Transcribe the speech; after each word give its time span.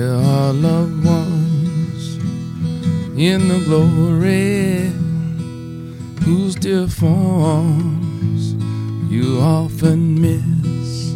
our 0.00 0.52
loved 0.52 1.04
ones 1.04 2.16
in 3.16 3.48
the 3.48 3.60
glory, 3.64 4.90
whose 6.24 6.54
dear 6.54 6.86
forms 6.86 8.54
you 9.12 9.38
often 9.40 10.20
miss 10.20 11.14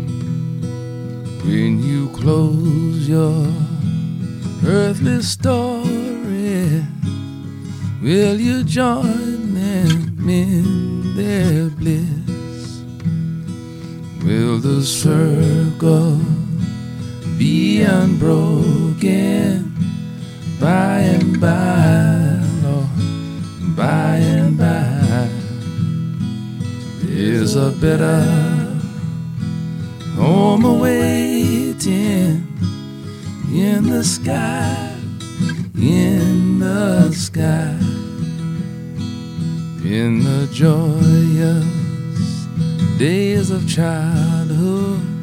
when 1.45 1.83
you 1.83 2.09
close 2.11 3.09
your 3.09 3.47
earthly 4.67 5.23
story. 5.23 6.85
Will 8.03 8.39
you 8.39 8.63
join 8.63 9.55
them 9.55 10.29
in 10.29 11.17
their 11.17 11.71
bliss? 11.71 12.83
Will 14.23 14.59
the 14.59 14.83
circle 14.83 16.21
be 17.39 17.83
unbroken 17.83 19.75
by 20.59 21.01
and 21.01 21.41
by, 21.41 22.41
Lord, 22.63 23.77
by 23.77 24.17
and 24.17 24.57
by? 24.57 25.29
There's 27.03 27.57
a 27.57 27.71
better 27.73 28.23
home 30.17 30.65
awaiting 30.65 32.47
in 33.53 33.91
the 33.91 34.03
sky, 34.03 34.97
in 35.75 36.59
the 36.59 37.13
sky, 37.13 37.77
in 39.85 40.25
the 40.25 40.49
joyous 40.53 41.67
days 42.99 43.51
of 43.51 43.69
childhood. 43.69 45.16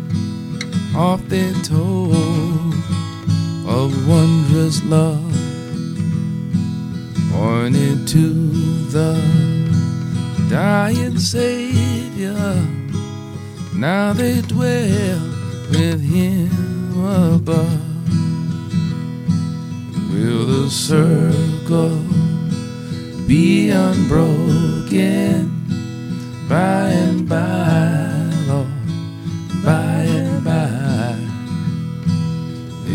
Oft 0.95 1.27
they 1.27 1.52
told 1.63 2.73
of 3.66 4.08
wondrous 4.08 4.83
love, 4.83 5.33
pointed 7.31 8.08
to 8.09 8.30
the 8.91 9.19
dying 10.52 11.17
Savior. 11.17 12.55
Now 13.75 14.14
they 14.14 14.41
dwell 14.41 15.19
with 15.71 15.99
Him 15.99 16.52
above. 17.03 17.81
Will 20.11 20.45
the 20.45 20.69
circle 20.69 21.99
be 23.27 23.71
unbroken 23.71 25.49
by 26.47 26.89
and 26.89 27.27
by, 27.27 27.92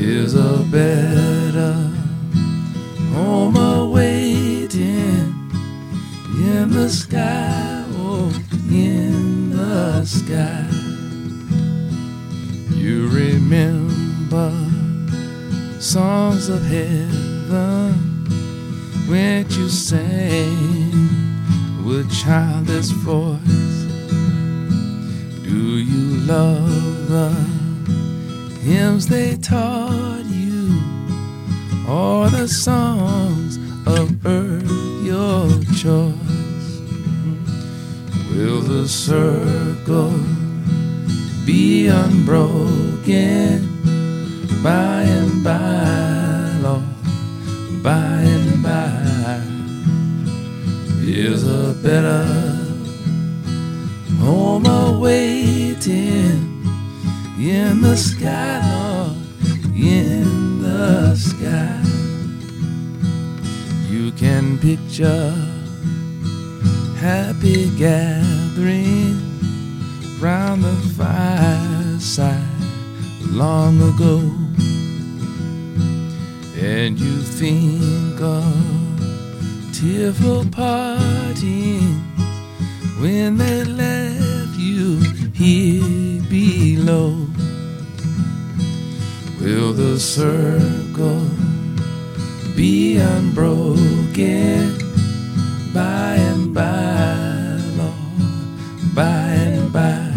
Is 0.01 0.35
a 0.37 0.65
better 0.71 1.75
home 3.13 3.57
awaiting 3.57 5.35
in 6.31 6.71
the 6.71 6.89
sky, 6.89 7.85
oh, 7.95 8.33
in 8.71 9.51
the 9.51 10.05
sky. 10.05 10.69
You 12.71 13.09
remember 13.09 14.53
songs 15.81 16.49
of 16.49 16.65
heaven 16.65 17.93
when 19.09 19.51
you 19.51 19.69
sang 19.69 20.93
with 21.85 22.09
childish 22.13 22.91
voice. 23.03 23.39
Do 25.43 25.79
you 25.79 26.19
love 26.25 27.09
the 27.09 27.58
hymns 28.63 29.07
they 29.07 29.37
taught 29.37 30.25
you, 30.27 30.81
or 31.89 32.29
the 32.31 32.49
songs 32.49 33.57
of 33.87 34.27
earth 34.27 34.71
your 35.03 35.49
choice? 35.75 36.81
Will 38.33 38.61
the 38.61 38.87
circle 38.89 40.13
be 41.47 41.87
unbroken 41.89 43.69
by 44.63 45.03
and 45.03 45.43
by, 45.43 46.59
Lord, 46.63 46.83
by 47.83 48.21
and 48.23 48.63
by? 48.63 49.43
Is 51.11 51.49
a 51.49 51.73
better 51.83 52.23
home 54.21 54.67
awaiting 54.67 56.48
in 57.39 57.81
the 57.81 57.97
sky, 57.97 58.61
Lord, 58.73 59.17
in 59.77 60.61
the 60.61 61.15
sky. 61.15 61.81
You 63.89 64.11
can 64.13 64.59
picture 64.59 65.31
happy 66.99 67.71
gathering 67.79 69.21
round 70.21 70.65
the 70.65 70.75
fireside 70.97 72.43
long 73.31 73.81
ago, 73.83 74.19
and 76.61 76.99
you 76.99 77.23
think 77.23 78.21
of 78.21 78.53
tearful 79.73 80.45
partings 80.51 81.78
circle 90.09 91.21
be 92.57 92.97
unbroken 92.97 94.79
by 95.75 96.15
and 96.17 96.55
by, 96.55 97.61
Lord, 97.77 98.95
by 98.95 99.29
and 99.53 99.71
by? 99.71 100.15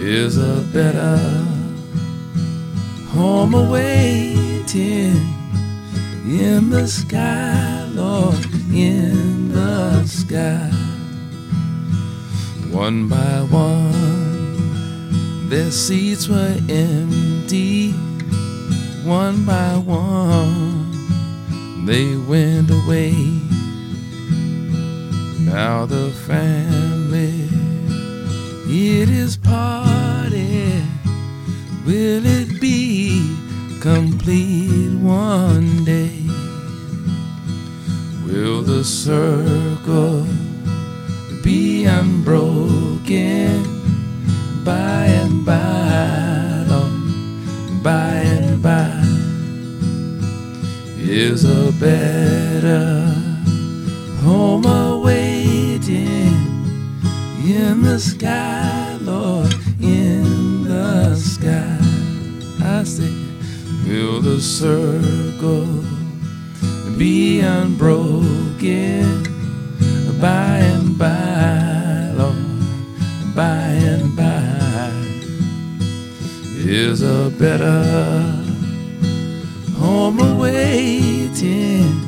Is 0.00 0.36
a 0.36 0.64
better 0.72 1.16
home 3.14 3.54
awaiting 3.54 5.14
in 6.26 6.70
the 6.70 6.88
sky, 6.88 7.88
Lord, 7.94 8.44
in 8.74 9.52
the 9.52 10.04
sky. 10.06 10.70
One 12.72 13.08
by 13.08 13.46
one, 13.48 14.05
their 15.48 15.70
seats 15.70 16.28
were 16.28 16.56
empty. 16.68 17.92
One 19.04 19.44
by 19.44 19.76
one, 19.76 21.86
they 21.86 22.16
went 22.16 22.70
away. 22.70 23.12
Now 25.40 25.86
the 25.86 26.10
family, 26.26 27.48
it 28.68 29.08
is 29.08 29.36
parted. 29.36 30.82
Will 31.86 32.26
it 32.26 32.60
be 32.60 33.22
complete 33.80 34.98
one 34.98 35.84
day? 35.84 36.24
Will 38.26 38.62
the 38.62 38.82
circle 38.82 40.26
be 41.44 41.84
unbroken 41.84 42.85
Is 51.28 51.44
a 51.44 51.72
better 51.72 53.02
home 54.22 54.64
awaiting 54.64 56.36
in 57.44 57.82
the 57.82 57.98
sky, 57.98 58.96
Lord, 59.00 59.52
in 59.80 60.62
the 60.62 61.16
sky? 61.16 61.78
I 62.62 62.84
say, 62.84 63.12
will 63.88 64.20
the 64.20 64.40
circle 64.40 65.82
be 66.96 67.40
unbroken 67.40 69.24
by 70.20 70.58
and 70.58 70.96
by, 70.96 72.12
Lord, 72.14 72.36
by 73.34 73.66
and 73.82 74.16
by 74.16 74.92
is 76.68 77.02
a 77.02 77.30
better 77.36 78.44
home 79.76 80.18
awaiting 81.36 82.00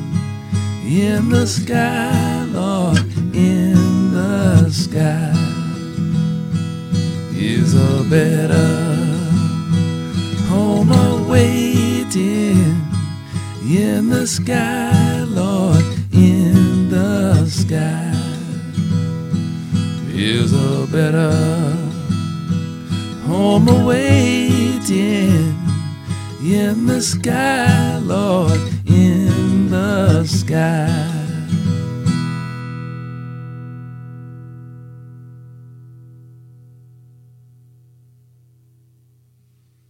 in 0.85 1.29
the 1.29 1.45
sky, 1.45 2.45
Lord, 2.45 2.97
in 3.35 4.11
the 4.11 4.69
sky 4.71 5.33
is 7.35 7.75
a 7.75 8.03
better 8.09 8.55
home 10.47 10.91
awaiting. 10.91 11.45
In 13.69 14.09
the 14.09 14.25
sky, 14.25 15.23
Lord, 15.27 15.83
in 16.11 16.89
the 16.89 17.45
sky 17.45 18.11
is 20.07 20.53
a 20.53 20.87
better 20.91 21.31
home 23.27 23.67
awaiting 23.67 25.58
in 26.41 26.85
the 26.85 27.01
sky, 27.01 27.97
Lord, 27.97 28.59
in 28.85 29.69
the 29.69 30.23
sky. 30.25 31.18